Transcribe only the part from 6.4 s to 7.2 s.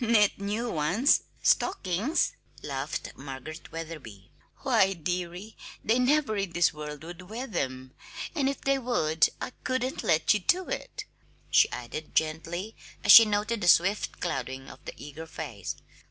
this world